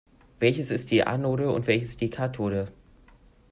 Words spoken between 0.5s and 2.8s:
ist die Anode und welches die Kathode?